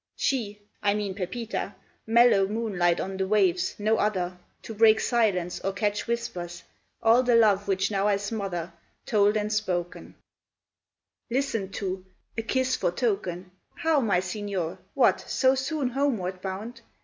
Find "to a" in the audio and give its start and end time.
11.75-12.41